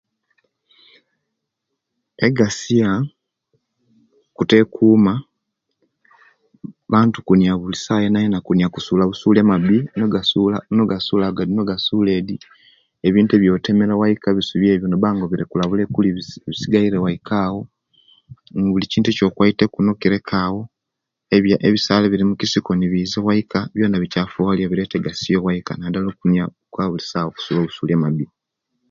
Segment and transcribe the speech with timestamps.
[2.27, 2.91] Egasiya
[4.35, 5.13] butekuma
[6.93, 12.35] bantu kunya bulisawa yonayona kuniya kusula busuli amabi gadi nogasula gadi nogasula edi
[13.07, 14.27] ebintu ebiyotemere obwaika
[14.89, 16.07] nobanga oborekula bulekuli
[16.49, 17.61] bisigaire bwaika awo
[18.73, 20.61] bukintu ekyo kwaiteku nokireka awo
[21.67, 26.45] ebisale ebiri mikisiko byona nebiza obwaika byona bichafuwaliya nadala okuniya
[26.91, 28.25] bulisawa okusula obusuli amabi